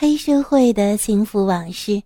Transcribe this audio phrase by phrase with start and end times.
[0.00, 2.02] 黑社会的幸福往事。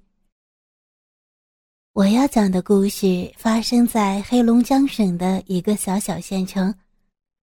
[1.93, 6.75] 我要讲的故事发生在黑龙江省的一个小小县城，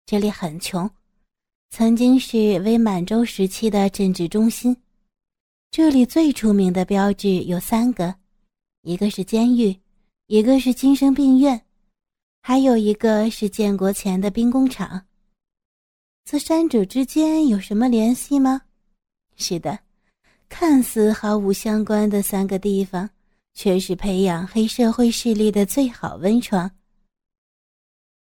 [0.06, 0.88] 这里很穷，
[1.70, 4.76] 曾经是伪满洲时期的政治中心。
[5.72, 8.14] 这里最出名的标志有三个，
[8.82, 9.76] 一个是监狱，
[10.28, 11.60] 一个是精神病院，
[12.42, 15.04] 还有一个是建国前的兵工厂。
[16.24, 18.62] 这三者之间有什么联系吗？
[19.34, 19.76] 是的。
[20.48, 23.08] 看似毫无相关的三个地方，
[23.54, 26.70] 却是培养黑社会势力的最好温床。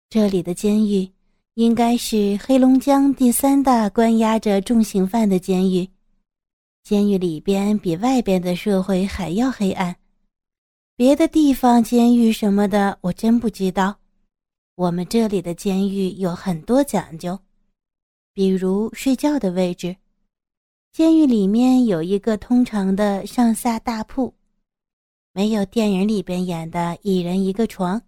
[0.10, 1.12] 这里的监狱
[1.56, 5.88] 应该是黑龙江第三大关押着重刑犯的监狱，
[6.84, 9.96] 监狱里边比外边的社会还要黑暗。
[10.96, 13.98] 别的地方监狱什么的，我真不知道。
[14.76, 17.40] 我们这里的监狱有很多讲究，
[18.34, 19.96] 比如睡觉的位置。
[20.94, 24.32] 监狱里面有一个通常的上下大铺，
[25.34, 28.00] 没有电影里边演的一人一个床。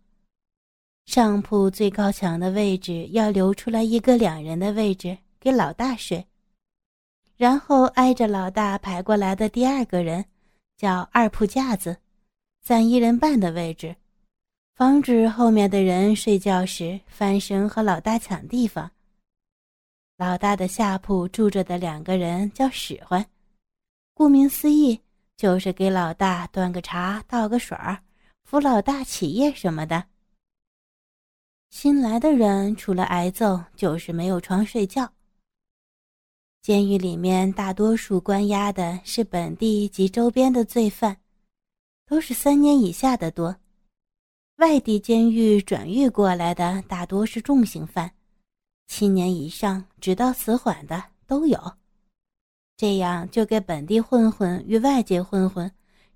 [1.08, 6.24] 上铺最高墙的位置要留出来一个两人的位置给老大睡，
[7.36, 10.24] 然后挨着老大排过来的第二个人
[10.78, 11.98] 叫二铺架子，
[12.64, 13.96] 占一人半的位置，
[14.76, 18.92] 防止后面的人睡觉时翻身和老大抢地方。
[20.18, 23.26] 老大的下铺住着的两个人叫使唤，
[24.14, 24.98] 顾名思义，
[25.36, 28.02] 就是给老大端个茶、倒个水儿、
[28.46, 30.06] 扶老大起夜什么的。
[31.70, 35.12] 新来的人除了挨揍，就是没有床睡觉。
[36.62, 41.18] 监狱里面大多数关押的是本地及周边的罪犯，
[42.06, 43.54] 都是三年以下的多；
[44.60, 48.10] 外地监狱转狱过来的大多是重刑犯。
[48.88, 51.60] 七年以上，直到死缓的都有，
[52.78, 55.70] 这样就给本地混混与外界混混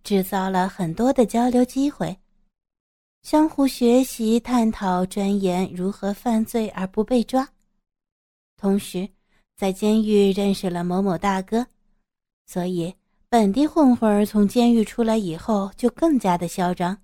[0.03, 2.17] 制造了很多的交流机会，
[3.23, 7.47] 相互学习、探讨、钻研如何犯罪而不被抓。
[8.55, 9.09] 同时，
[9.58, 11.65] 在监狱认识了某某大哥，
[12.45, 12.93] 所以
[13.29, 16.97] 本地混混从监狱出来以后就更加的嚣张。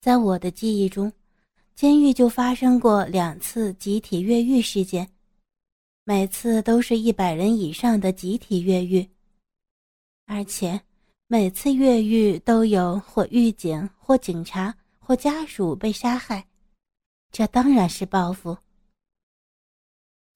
[0.00, 1.12] 在我的记忆中。
[1.74, 5.08] 监狱就发生过两次集体越狱事件，
[6.04, 9.08] 每次都是一百人以上的集体越狱，
[10.26, 10.80] 而且
[11.26, 16.46] 每次越狱都有或狱警、或警察、或家属被杀害，
[17.30, 18.56] 这当然是报复。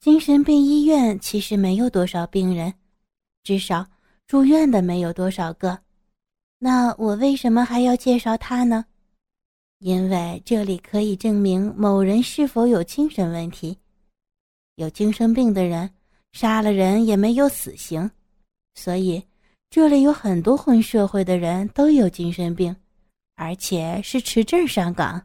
[0.01, 2.75] 精神病医院其实没有多少病人，
[3.43, 3.87] 至少
[4.27, 5.79] 住院的没有多少个，
[6.59, 8.87] 那我为什么还要介绍他呢？
[9.87, 13.79] 因为这里可以证明某人是否有精神问题，
[14.75, 15.89] 有精神病的人
[16.33, 18.11] 杀了人也没有死刑，
[18.75, 19.23] 所以
[19.71, 22.75] 这里有很多混社会的人都有精神病，
[23.37, 25.25] 而且是持证上岗。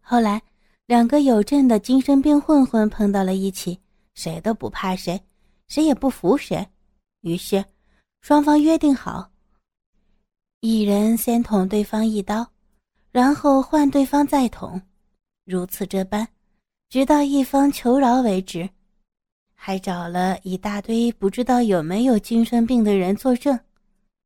[0.00, 0.40] 后来，
[0.86, 3.78] 两个有证的精神病混混碰到了一起，
[4.14, 5.20] 谁都不怕谁，
[5.68, 6.66] 谁也不服谁，
[7.20, 7.62] 于是
[8.22, 9.30] 双方约定好，
[10.60, 12.50] 一人先捅对方一刀。
[13.12, 14.80] 然后换对方再捅，
[15.44, 16.26] 如此这般，
[16.88, 18.68] 直到一方求饶为止，
[19.54, 23.58] 还找了一大堆不知道有没有精神病的人作证，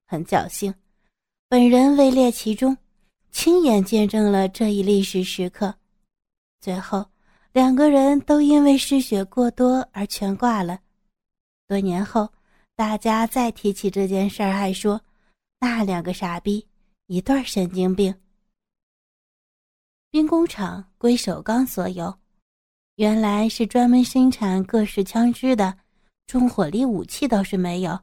[0.06, 0.74] 很侥幸，
[1.48, 2.76] 本人位列其中，
[3.30, 5.74] 亲眼见证了这一历史时刻。
[6.60, 7.06] 最后，
[7.52, 10.78] 两个人都因为失血过多而全挂了。
[11.66, 12.28] 多年后，
[12.76, 15.00] 大家再提起这件事儿，还说
[15.58, 16.66] 那两个傻逼，
[17.06, 18.14] 一对神经病。
[20.14, 22.16] 兵工厂归首钢所有，
[22.94, 25.76] 原来是专门生产各式枪支的，
[26.28, 27.98] 重火力武器倒是没有，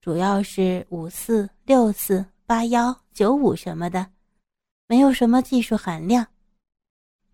[0.00, 4.04] 主要是五四、六四、八幺、九五什么的，
[4.88, 6.26] 没有什么技术含量。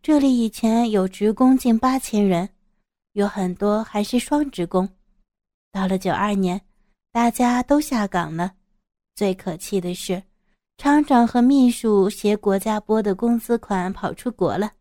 [0.02, 2.46] 这里以前有职工近八千人，
[3.14, 4.86] 有很多还是双职工。
[5.72, 6.60] 到了九二年，
[7.10, 8.52] 大家都下岗了。
[9.14, 10.22] 最可气的是。
[10.80, 14.72] 厂长和秘书携国家拨的工资款跑出国了，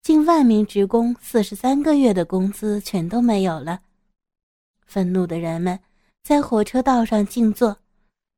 [0.00, 3.80] 近万名职工四十三个月的工资全都没有了。
[4.86, 5.76] 愤怒的人们
[6.22, 7.76] 在火车道上静坐，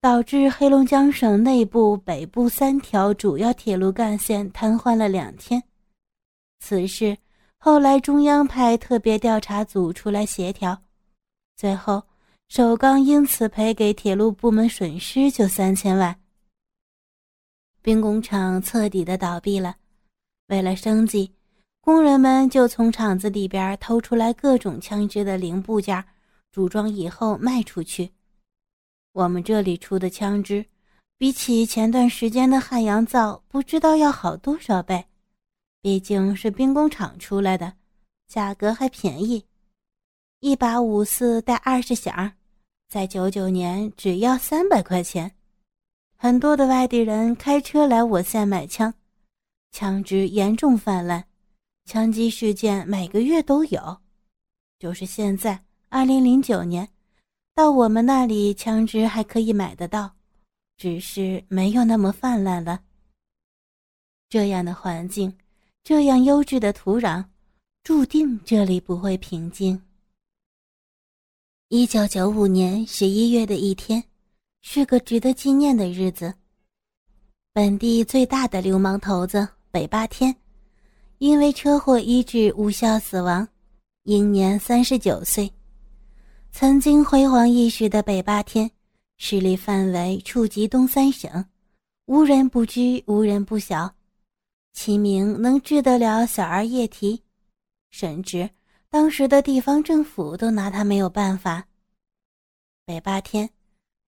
[0.01, 5.63] 导致黑龙江省内部、北部三条主要铁路干线瘫痪了两天。
[6.61, 7.15] 此事
[7.59, 10.81] 后来中央派特别调查组出来协调，
[11.55, 12.03] 最后
[12.49, 16.19] 首钢因此赔给铁路部门损失就三千万。
[17.81, 19.77] 兵工厂彻底的倒闭了，
[20.49, 21.33] 为了生计，
[21.81, 26.05] 工人们就从厂子里边偷出来各种枪支的零部件，
[26.53, 28.11] 组装以后卖出去。
[29.13, 30.67] 我们这里出的枪支，
[31.17, 35.05] 比起前段时间的汉阳造，不知道要好多少倍。
[35.81, 37.73] 毕竟是兵工厂出来的，
[38.27, 39.45] 价格还便宜。
[40.41, 42.33] 一把五四带二十响，
[42.89, 45.33] 在九九年只要三百块钱。
[46.21, 48.93] 很多的外地人开车来我县买枪，
[49.71, 51.23] 枪支严重泛滥，
[51.85, 53.99] 枪击事件每个月都有。
[54.81, 56.89] 就是现在，二零零九年。
[57.55, 60.13] 到我们那里，枪支还可以买得到，
[60.77, 62.81] 只是没有那么泛滥了。
[64.29, 65.33] 这样的环境，
[65.85, 67.25] 这样优质的土壤，
[67.85, 69.81] 注定这里不会平静。
[71.69, 74.03] 一九九五年十一月的一天，
[74.61, 76.35] 是个值得纪念的日子。
[77.53, 80.35] 本地最大的流氓头子北霸天，
[81.19, 83.47] 因为车祸医治无效死亡，
[84.05, 85.51] 英年三十九岁。
[86.51, 88.71] 曾经辉煌一时的北霸天，
[89.17, 91.45] 势力范围触及东三省，
[92.07, 93.95] 无人不知，无人不晓。
[94.73, 97.23] 其名能治得了小儿夜啼，
[97.91, 98.49] 甚至
[98.89, 101.67] 当时的地方政府都拿他没有办法。
[102.87, 103.51] 北霸天，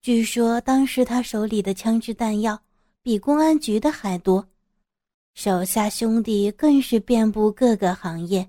[0.02, 2.58] 据说当时他手里的枪支弹药
[3.02, 4.48] 比公安局的还多，
[5.34, 8.48] 手下兄弟更是遍布各个行业。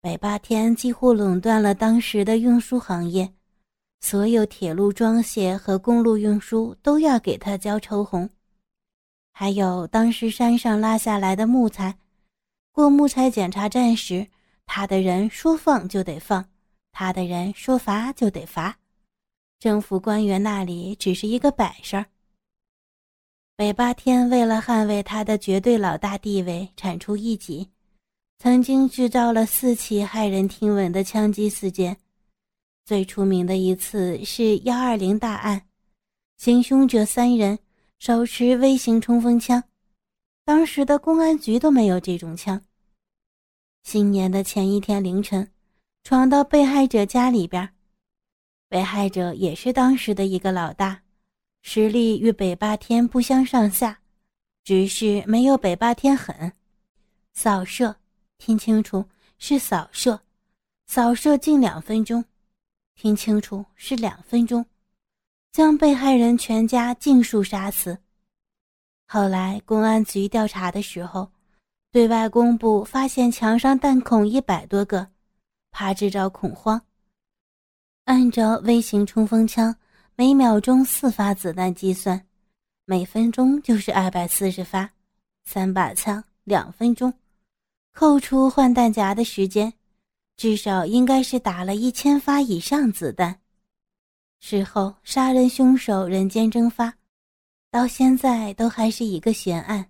[0.00, 3.30] 北霸天几乎垄断了当时的运输行业，
[4.00, 8.30] 所有铁路装卸和公路运输都要给他交抽红。
[9.30, 11.98] 还有当时山上拉下来的木材，
[12.72, 14.26] 过木材检查站时，
[14.64, 16.46] 他的人说放就得放，
[16.92, 18.79] 他的人说罚就得罚。
[19.60, 22.02] 政府官员那里只是一个摆设。
[23.56, 27.68] 北霸天为了捍卫他的绝对老大地位，铲除异己。
[28.38, 31.94] 曾经制造了四起骇人听闻的枪击事件，
[32.86, 35.68] 最出名的一次是幺二零大案，
[36.38, 37.58] 行凶者三人
[37.98, 39.62] 手持微型冲锋枪，
[40.42, 42.58] 当时的公安局都没有这种枪。
[43.82, 45.46] 新年的前一天凌晨，
[46.02, 47.70] 闯到被害者家里边，
[48.70, 51.02] 被害者也是当时的一个老大，
[51.60, 53.98] 实力与北霸天不相上下，
[54.62, 56.52] 只是没有北霸天狠，
[57.32, 57.96] 扫射。
[58.38, 59.04] 听清楚，
[59.38, 60.18] 是扫射，
[60.86, 62.24] 扫射近两分钟。
[62.94, 64.64] 听清楚，是两分钟，
[65.52, 67.98] 将被害人全家尽数杀死。
[69.08, 71.30] 后来公安局调查的时候，
[71.90, 75.08] 对外公布发现墙上弹孔一百多个，
[75.72, 76.80] 怕制造恐慌。
[78.10, 79.72] 按照微型冲锋枪
[80.16, 82.20] 每秒钟四发子弹计算，
[82.84, 84.90] 每分钟就是二百四十发，
[85.44, 87.14] 三把枪，两分钟。
[87.92, 89.72] 扣除换弹夹的时间，
[90.36, 93.38] 至少应该是打了一千发以上子弹。
[94.40, 96.92] 事后杀人凶手人间蒸发，
[97.70, 99.88] 到现在都还是一个悬案。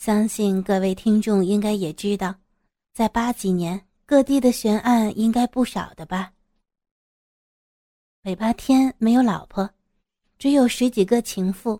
[0.00, 2.34] 相信各位听众应该也知道，
[2.92, 6.32] 在八几年各地的悬案应该不少的吧。
[8.24, 9.68] 北八天没有老婆，
[10.38, 11.78] 只有十几个情妇，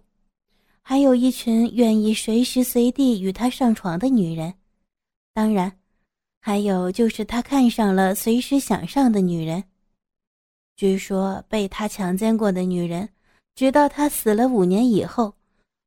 [0.83, 4.53] 还有一群愿意随时随地与他上床的女人。
[5.33, 5.79] 当然，
[6.43, 9.65] 还有就是他看上了随时想上的女人。
[10.77, 13.09] 据说被他强奸过的女人，
[13.55, 15.35] 直到他死了五年以后，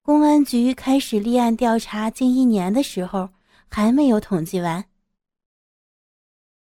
[0.01, 3.29] 公安局开始立案调查近一年的时候，
[3.69, 4.83] 还没有统计完。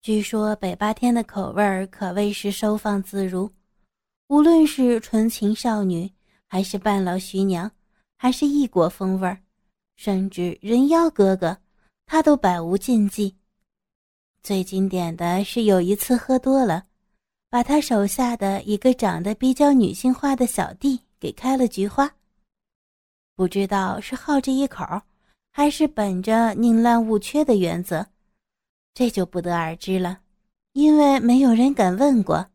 [0.01, 3.51] 据说北八天的口味儿可谓是收放自如，
[4.31, 6.09] 无论是纯情少女，
[6.47, 7.69] 还是半老徐娘，
[8.17, 9.37] 还是异国风味儿，
[9.97, 11.57] 甚至人妖哥哥。
[12.05, 13.35] 他都百无禁忌。
[14.41, 16.85] 最经典的是有一次喝多了，
[17.49, 22.09] 把他手下的一个长得比较女性化的小弟给开了菊花。
[23.35, 24.85] 不知道是好这一口，
[25.51, 28.07] 还是本着宁滥勿缺的原则，
[28.93, 30.19] 这就不得而知了，
[30.71, 32.50] 因为没有人敢问过。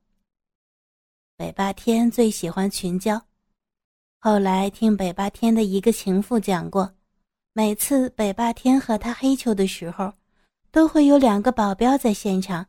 [1.39, 3.21] 北霸天最喜欢群交，
[4.21, 6.95] 后来听北霸天的一个情妇讲过。
[7.53, 10.15] 每次北霸天和他黑球的时候，
[10.71, 12.67] 都会有两个保镖在现场。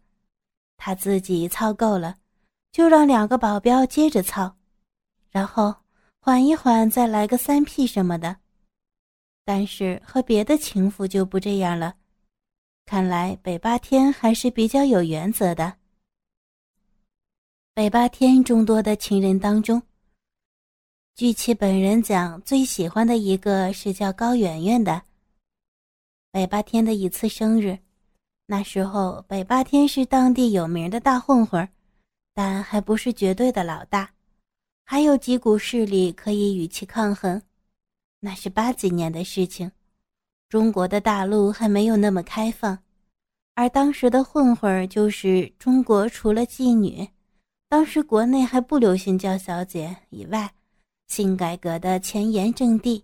[0.76, 2.18] 他自己操够了，
[2.74, 4.58] 就让两个保镖接着操，
[5.32, 5.74] 然后
[6.20, 8.36] 缓一缓，再来个三 P 什么的。
[9.46, 11.96] 但是和别的情妇就不这样了。
[12.86, 15.78] 看来北霸天还是比较有原则的。
[17.78, 19.80] 北霸天众多的情人当中。
[21.14, 25.00] 据其本人讲，最喜欢的一个是叫高圆圆的。
[26.32, 27.78] 北霸天的一次生日，
[28.48, 31.70] 那时候北霸天是当地有名的大混混
[32.34, 34.10] 但还不是绝对的老大，
[34.84, 37.40] 还有几股势力可以与其抗衡。
[38.20, 39.72] 那是八几年的事情，
[40.50, 42.80] 中国的大陆还没有那么开放，
[43.54, 47.08] 而当时的混混就是中国除了妓女，
[47.70, 50.54] 当时国内还不流行叫小姐以外，
[51.08, 53.04] 性改革的前沿阵地。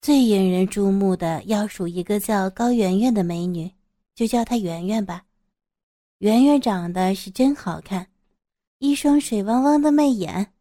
[0.00, 3.70] 最引人注目的要数一个叫高圆圆的美女，
[4.14, 5.22] 就叫她圆圆吧。
[6.18, 8.06] 圆圆长得是真好看，
[8.78, 10.54] 一双水汪汪的媚眼，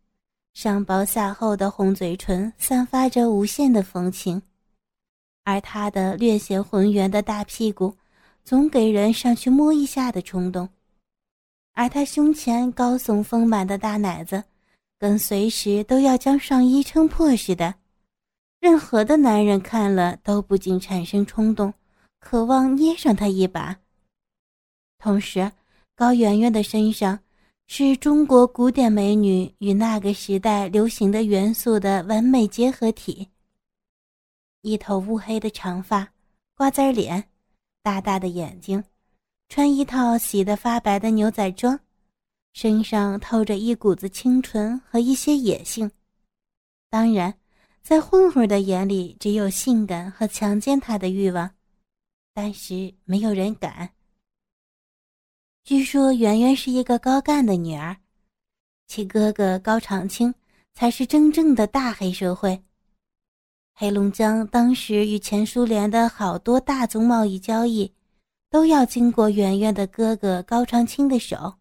[0.53, 4.41] 上薄下厚的红嘴唇散发着无限的风情，
[5.45, 7.95] 而她的略显浑圆的大屁股，
[8.43, 10.67] 总给人上去摸一下的冲动，
[11.77, 14.43] 而她胸前高耸丰满的大奶子，
[14.97, 17.75] 跟随时都要将上衣撑破似的。
[18.59, 21.71] 任何的男人看了都不禁产生冲动，
[22.19, 23.77] 渴望捏上她一把。
[24.97, 25.51] 同时，
[25.95, 27.19] 高圆圆的身上
[27.67, 33.29] 是中国古典美女与那个时代流行的元素的完美结合体。
[34.61, 36.11] 一头乌黑的长发，
[36.55, 37.29] 瓜子脸，
[37.83, 38.83] 大大的眼睛，
[39.49, 41.79] 穿一套洗得发白的牛仔装，
[42.53, 45.91] 身上透着一股子清纯和一些野性。
[46.89, 47.33] 当然。
[47.87, 51.49] 在混混的眼里，只有性感和强奸他的欲望，
[52.33, 53.91] 但是没有人敢。
[55.63, 57.95] 据说圆圆是一个高干的女儿，
[58.87, 60.35] 其哥哥高长青
[60.73, 62.61] 才是真正的大黑社会。
[63.73, 67.93] 黑龙江当时与前苏联的好多大宗贸易交易，
[68.49, 71.55] 都要经过圆圆的哥哥高长青的手，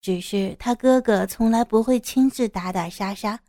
[0.00, 3.40] 只是他哥哥从来不会亲自打打杀杀，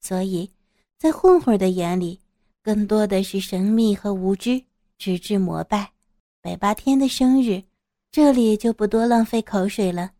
[0.00, 0.50] 所以。
[0.96, 2.18] 在混混的眼里，
[2.62, 4.64] 更多的是神秘和无知，
[4.96, 5.92] 直至膜拜。
[6.40, 7.62] 北八天的生日，
[8.10, 10.12] 这里就不多浪费口水了。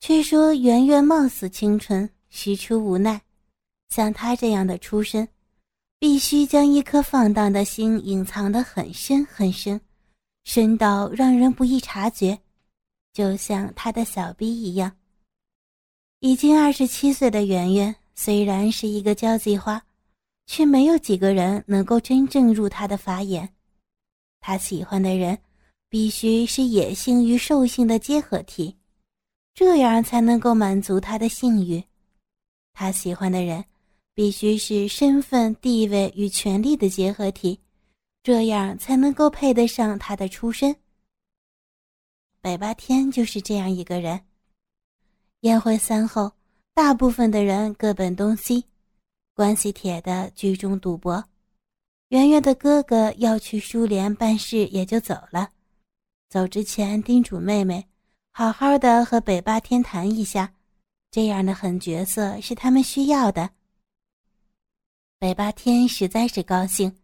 [0.00, 3.22] 却说圆圆貌似清纯，实出无奈。
[3.88, 5.26] 像他这样的出身，
[5.98, 9.80] 必须将一颗放荡的心隐藏得很深很深，
[10.44, 12.38] 深到让人不易察觉，
[13.12, 14.96] 就像他的小逼一样。
[16.20, 19.82] 已经二十七岁的圆圆，虽然是一个交际花。
[20.46, 23.48] 却没有几个人能够真正入他的法眼。
[24.40, 25.38] 他喜欢的人，
[25.88, 28.76] 必须是野性与兽性的结合体，
[29.54, 31.82] 这样才能够满足他的性欲。
[32.74, 33.64] 他喜欢的人，
[34.14, 37.58] 必须是身份地位与权力的结合体，
[38.24, 40.74] 这样才能够配得上他的出身。
[42.40, 44.18] 北八天就是这样一个人。
[45.40, 46.32] 宴会散后，
[46.72, 48.64] 大部分的人各奔东西。
[49.34, 51.22] 关系铁的聚众赌博，
[52.08, 55.50] 圆圆的哥哥要去苏联办事，也就走了。
[56.30, 57.86] 走之前叮嘱妹妹，
[58.30, 60.54] 好好的和北八天谈一下，
[61.10, 63.50] 这样的狠角色是他们需要的。
[65.18, 66.96] 北八天实在是高兴，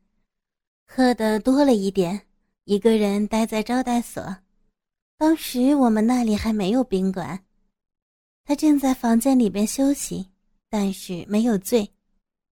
[0.92, 2.20] 喝的多了一点，
[2.64, 4.38] 一个人待在招待所。
[5.16, 7.44] 当时我们那里还没有宾馆，
[8.42, 10.26] 他正在房间里边休息，
[10.68, 11.88] 但是没有醉。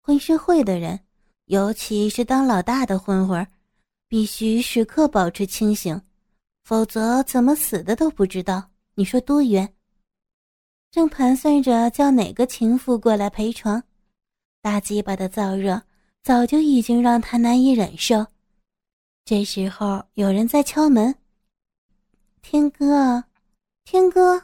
[0.02, 1.00] 混社会的人，
[1.46, 3.48] 尤其是当老大的混混，
[4.10, 6.00] 必须时刻保持清醒，
[6.66, 8.70] 否则怎么死的都不知道。
[8.96, 9.74] 你说多冤？
[10.92, 13.82] 正盘算着叫哪个情妇过来陪床，
[14.62, 15.82] 大鸡巴的燥热
[16.26, 18.26] 早就已经让他难以忍受。
[19.26, 21.14] 这时候有人在敲门
[22.42, 23.24] ：“天哥，
[23.84, 24.42] 天哥，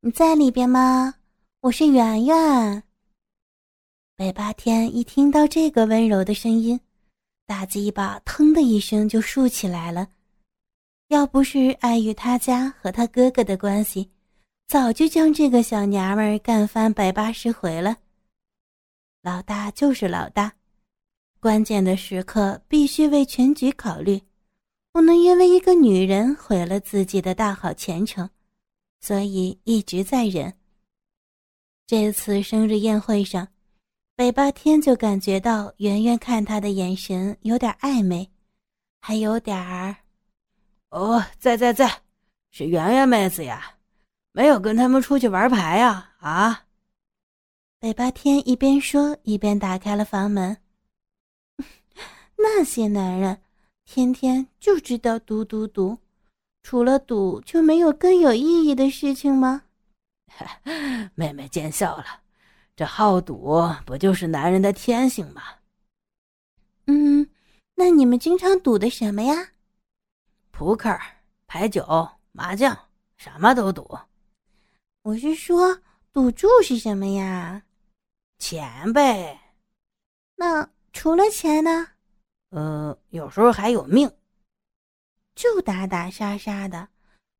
[0.00, 1.16] 你在里边吗？
[1.60, 2.82] 我是圆圆。”
[4.16, 6.80] 北八天一听到这个温柔的声音，
[7.44, 10.08] 大鸡巴腾的一声就竖起来了。
[11.08, 14.10] 要不是碍于他家和他哥哥的关系，
[14.66, 17.98] 早就将这个小娘们干翻百八十回了。
[19.20, 20.54] 老大就是老大，
[21.40, 24.20] 关键的时刻必须为全局考虑，
[24.92, 28.28] 不能因为一个女人毁了自己的大好前程，
[29.00, 30.52] 所以一直在忍。
[31.86, 33.48] 这次生日宴会上。
[34.16, 38.28] 北八天就感觉到圆圆看他的眼神有点暧昧，
[39.00, 39.94] 还有点儿……
[40.90, 42.02] 哦，在在在，
[42.50, 43.76] 是圆圆妹子呀，
[44.32, 46.14] 没有跟他们出去玩牌呀？
[46.18, 46.64] 啊！
[47.78, 50.56] 北八天一边说一边打开了房门。
[52.40, 53.42] 那些男人
[53.84, 55.98] 天天就知道赌赌赌，
[56.62, 59.64] 除了赌就没有更有意义的事情吗？
[61.14, 62.22] 妹妹见笑了。
[62.76, 65.42] 这好赌不就是男人的天性吗？
[66.86, 67.28] 嗯，
[67.74, 69.50] 那你们经常赌的什么呀？
[70.52, 70.96] 扑克、
[71.48, 72.76] 牌九、麻将，
[73.16, 73.98] 什么都赌。
[75.02, 75.80] 我是说，
[76.12, 77.64] 赌注是什么呀？
[78.38, 79.56] 钱呗。
[80.36, 81.88] 那除了钱呢？
[82.50, 84.10] 呃，有时候还有命。
[85.34, 86.88] 就打打杀杀的，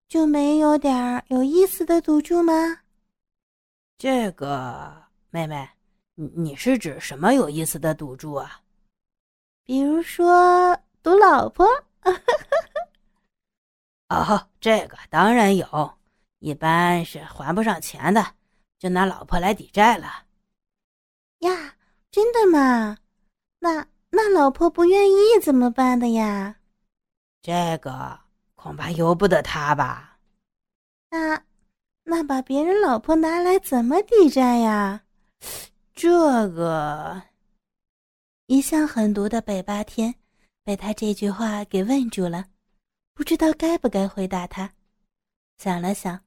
[0.08, 2.52] 就没有点有意思的赌注吗？
[3.96, 5.68] 这个妹妹，
[6.14, 8.60] 你你是指什么有意思的赌注啊？
[9.64, 11.66] 比如说赌老婆。
[14.08, 15.98] 哦，这个当然有，
[16.38, 18.24] 一般是还不上钱的，
[18.78, 20.24] 就拿老婆来抵债了。
[21.40, 21.76] 呀，
[22.10, 22.96] 真的吗？
[23.58, 26.56] 那那老婆不愿意怎么办的呀？
[27.42, 28.18] 这个
[28.54, 30.18] 恐怕由不得他吧？
[31.10, 31.42] 那
[32.04, 35.02] 那把别人老婆拿来怎么抵债呀？
[35.94, 37.22] 这个
[38.46, 40.14] 一向狠毒的北八天
[40.64, 42.46] 被他这句话给问住了。
[43.14, 44.72] 不知道该不该回答他，
[45.58, 46.20] 想了想，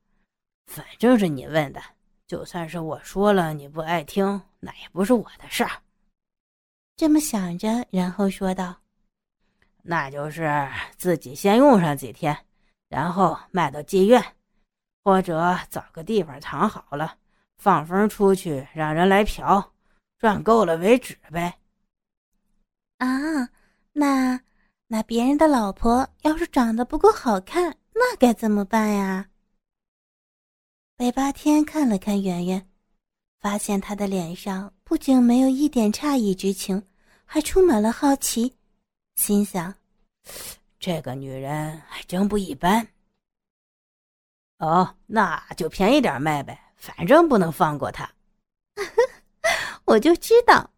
[0.68, 1.82] 反正是你问的，
[2.28, 5.72] 就算是我说了你不爱听，那也不是我的事儿。
[7.02, 8.78] 这么想着，然后说道
[9.82, 12.38] ：“那就是自己先用上几天，
[12.90, 14.24] 然后卖到妓院，
[15.04, 17.18] 或者找个地方藏好了，
[17.58, 19.74] 放风出去，让人来嫖，
[20.20, 21.58] 赚够了为止呗。”
[23.00, 23.50] 啊，
[23.94, 24.40] 那。
[24.86, 29.28] 那别人的老婆要是长得不够好看，那该怎么办呀？
[30.96, 32.70] 北八天看了看圆圆，
[33.40, 36.86] 发现她的脸上不仅没有一点诧异之情，
[37.34, 38.58] 还充满了好奇，
[39.16, 39.74] 心想：
[40.78, 42.86] 这个女人还真不一般。
[44.58, 48.12] 哦，那就便宜点卖呗，反正不能放过她。
[49.88, 50.72] 我就知道，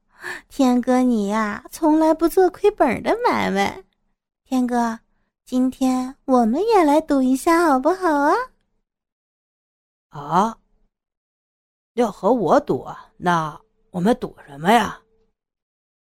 [0.47, 3.83] 天哥你呀，从来不做亏本的买卖。
[4.43, 4.99] 天哥，
[5.45, 8.35] 今天我们也来赌一下，好不好啊？
[10.09, 10.59] 啊，
[11.95, 12.87] 要和我赌？
[13.17, 14.99] 那我们赌什么呀？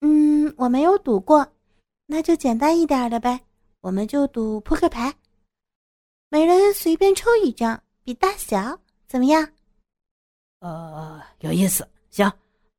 [0.06, 1.48] 嗯，我没有赌过，
[2.08, 3.40] 那就简单一点的呗。
[3.80, 5.16] 我们就赌扑克牌，
[6.28, 9.48] 每人随便抽一张，比大小，怎么样？
[10.60, 11.88] 呃，有意思。
[12.10, 12.30] 行，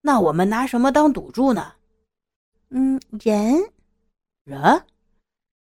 [0.02, 1.72] 那我们拿什么当赌注呢？
[2.68, 3.58] 嗯，人，
[4.44, 4.84] 人。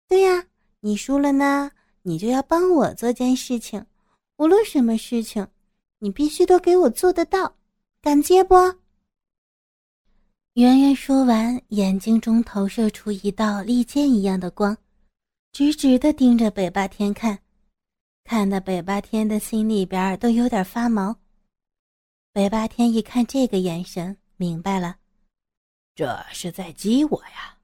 [0.06, 0.44] 对呀，
[0.80, 1.70] 你输了呢，
[2.02, 3.82] 你就要帮我做件事情，
[4.36, 5.48] 无论什么事情，
[5.98, 7.56] 你必须都给我做得到，
[8.02, 8.54] 敢接不？
[10.54, 14.76] 圆圆说完，眼睛中投射出一道利剑一样的光，
[15.52, 17.38] 直直的盯着北霸天看，
[18.24, 21.14] 看得北霸天的心里边都有点发毛。
[22.32, 24.96] 北霸天一看这个眼神，明白了，
[25.94, 27.56] 这是在激我呀。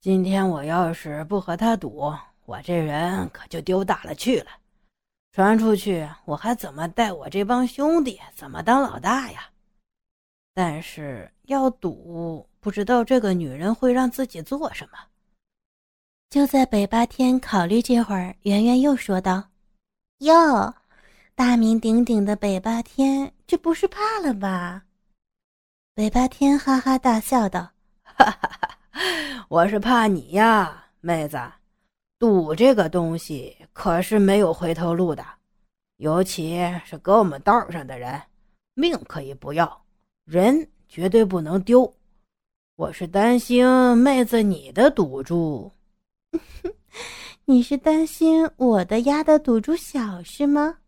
[0.00, 2.14] 今天我要是不和他赌，
[2.46, 4.46] 我这人可就丢大了去了。
[5.32, 8.18] 传出去，我还怎么带我这帮兄弟？
[8.34, 9.50] 怎么当老大呀？
[10.58, 14.98] 但是要赌，不知道这个女人会让自己做什么。
[16.30, 19.50] 就在北八天考虑这会儿，圆圆又说道
[20.24, 20.74] ：“哟，
[21.34, 24.84] 大名鼎鼎的北八天，这不是怕了吧？”
[25.94, 28.78] 北八天哈哈大笑道：“哈哈哈。”
[29.48, 31.38] 我是怕你呀，妹子，
[32.18, 35.22] 赌这个东西可是没有回头路的，
[35.98, 38.22] 尤其是搁我们道上的人，
[38.72, 39.84] 命可以不要，
[40.26, 41.94] 人绝对不能丢。
[42.74, 43.64] 我是担心
[43.96, 45.70] 妹子你的赌注，
[47.46, 50.78] 你是担心我的压的赌注小是吗？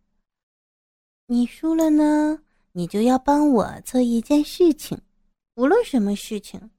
[1.28, 5.00] 你输了呢，你就要帮我做一件事情，
[5.54, 6.70] 无论什么事情。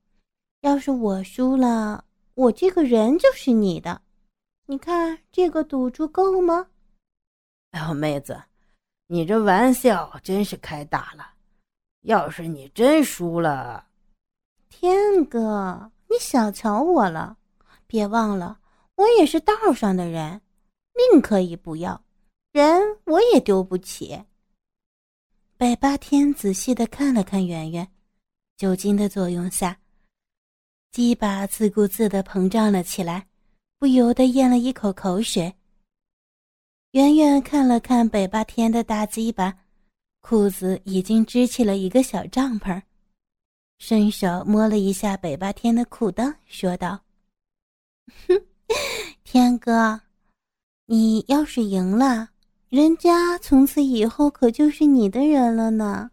[0.60, 4.02] 要是我输了，我这个人就是你的。
[4.66, 6.68] 你看这个赌注够吗？
[7.72, 8.44] 哎呦，妹子，
[9.08, 11.39] 你这玩笑真是开大了。
[12.02, 13.88] 要是你真输了，
[14.70, 17.38] 天哥，你小瞧我了。
[17.86, 18.60] 别忘了，
[18.96, 20.42] 我也是道上的人，
[21.12, 22.04] 命可以不要，
[22.52, 24.24] 人我也丢不起。
[25.58, 27.92] 北八天仔细的看了看圆圆，
[28.56, 29.78] 酒精的作用下。
[30.92, 33.28] 鸡巴自顾自的膨胀了起来，
[33.78, 35.54] 不由得咽了一口口水。
[36.92, 39.56] 圆圆看了看北八天的大鸡巴，
[40.30, 42.80] 裤子已经支起了一个小帐篷，
[43.80, 47.00] 伸手摸了一下北八天的裤裆，说道
[48.28, 48.40] ：“哼，
[49.24, 50.00] 天哥，
[50.86, 52.30] 你要是赢了，
[52.70, 56.12] 人家从此以后可就是你的人了呢，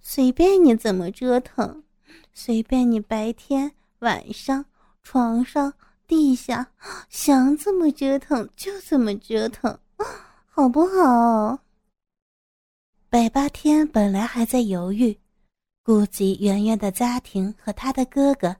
[0.00, 1.84] 随便你怎么折腾，
[2.32, 3.70] 随便你白天。”
[4.02, 4.64] 晚上，
[5.04, 5.72] 床上、
[6.08, 6.72] 地下，
[7.08, 9.78] 想怎么折腾就怎么折腾，
[10.50, 11.60] 好不好？
[13.14, 15.16] 北八天本来还在犹豫，
[15.84, 18.56] 顾及圆圆的家庭和他的哥哥，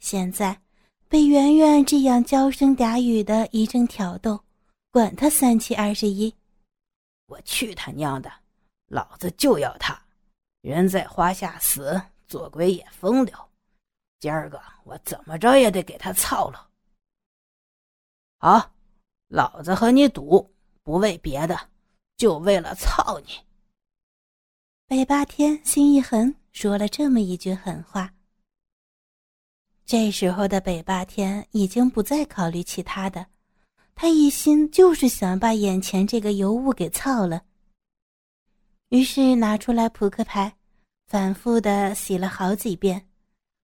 [0.00, 0.60] 现在
[1.08, 4.42] 被圆圆这样娇声嗲语的一阵挑逗，
[4.90, 6.34] 管他三七二十一，
[7.26, 8.28] 我去他娘的，
[8.88, 9.96] 老子就要他！
[10.62, 13.32] 人在花下死，做鬼也风流。
[14.18, 16.68] 今儿个我怎么着也得给他操了。
[18.38, 18.72] 好，
[19.28, 20.52] 老子和你赌，
[20.82, 21.56] 不为别的，
[22.16, 23.30] 就为了操你。
[24.90, 28.12] 北霸天心一横，说了这么一句狠话。
[29.86, 33.24] 这时候的北霸天已经不再考虑其他的，
[33.94, 37.44] 他一心就是想把眼前这个尤物给操了。
[38.88, 40.56] 于是拿出来扑克牌，
[41.06, 43.08] 反复的洗了好几遍，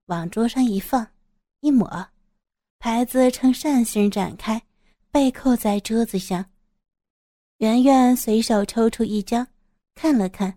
[0.05, 1.05] 往桌上一放，
[1.59, 2.07] 一抹，
[2.79, 4.63] 牌子呈扇形展开，
[5.11, 6.47] 背扣在桌子上。
[7.57, 9.49] 圆圆随手抽出一张，
[9.97, 10.57] 看了看，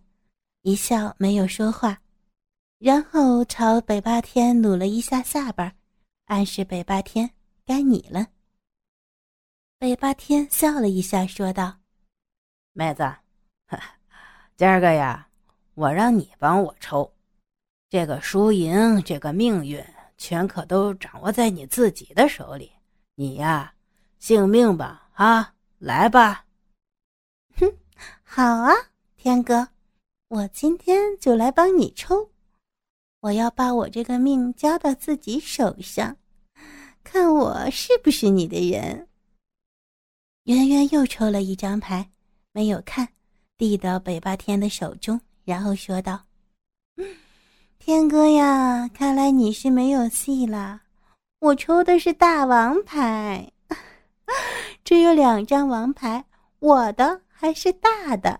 [0.62, 2.02] 一笑，没有说话，
[2.80, 5.74] 然后朝北霸天努了一下下巴，
[6.26, 7.32] 暗示北霸天
[7.66, 8.28] 该你了。
[9.78, 11.78] 北霸天笑了一下，说道
[12.74, 13.10] ：“妹子。
[14.58, 15.30] ”今儿个呀，
[15.76, 17.10] 我让你帮我抽，
[17.90, 19.82] 这个输赢，这个命运，
[20.18, 22.70] 全可都掌握在你自己的手里。
[23.16, 23.74] 你呀，
[24.20, 26.46] 性命吧，啊，来吧。
[27.56, 27.74] 哼，
[28.24, 28.74] 好啊，
[29.16, 29.70] 天哥，
[30.30, 32.30] 我今天就来帮你抽。
[33.22, 36.16] 我要把我这个命交到自己手上，
[37.04, 39.08] 看我是不是你的人。
[40.44, 42.12] 圆圆又抽了一张牌，
[42.52, 43.08] 没有看。
[43.58, 46.24] 递到北霸天的手中，然后说道
[47.80, 50.84] ：“天哥呀，看来你是没有戏了。
[51.40, 53.52] 我抽的是大王牌，
[54.86, 56.24] 只有两张王牌，
[56.60, 58.40] 我的还是大的，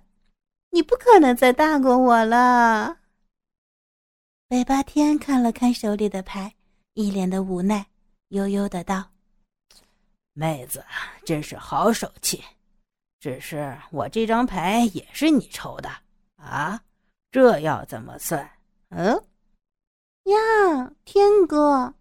[0.72, 2.98] 你不可能再大过我了。”
[4.48, 6.56] 北八天看了看手里的牌，
[6.94, 7.86] 一脸的无奈，
[8.30, 9.12] 悠悠的道
[10.34, 10.84] ：“妹子
[11.26, 12.44] 真是好手气。”
[13.20, 15.90] 只是我这张牌也是你抽的
[16.38, 16.82] 啊，
[17.32, 18.50] 这要怎么算？
[18.92, 19.22] 嗯，
[20.24, 21.94] 呀，天哥，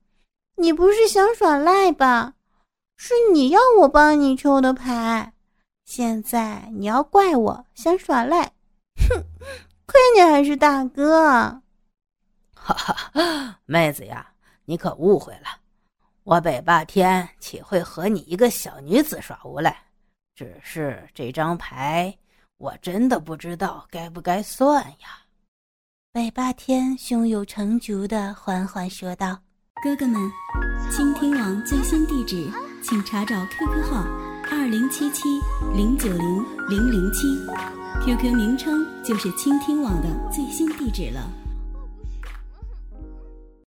[0.54, 2.34] 你不是想耍赖吧？
[2.96, 5.34] 是你要我帮你抽的牌，
[5.84, 8.52] 现在你要怪我想耍赖，
[8.98, 9.24] 哼，
[9.86, 11.62] 亏你还是大哥。
[12.54, 14.32] 哈哈，妹子呀，
[14.64, 15.46] 你可误会了，
[16.24, 19.84] 我北霸天岂会和你一个小女子耍无赖？
[20.34, 22.16] 只是这张牌，
[22.58, 25.24] 我真的不知道该不该算呀。
[26.12, 29.38] 北霸天胸有成竹的缓缓说道
[29.82, 30.20] ：“哥哥们，
[30.90, 32.50] 倾听网最新地址，
[32.82, 34.04] 请查找 QQ 号
[34.50, 35.22] 二零七七
[35.74, 37.26] 零九零零零七
[38.04, 41.28] ，QQ 名称就是倾听网的最新地址了。”